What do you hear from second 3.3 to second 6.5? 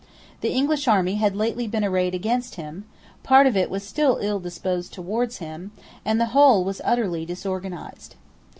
of it was still ill disposed towards him; and the